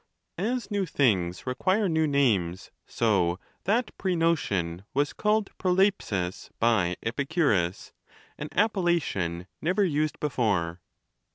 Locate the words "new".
0.71-0.87, 1.87-2.07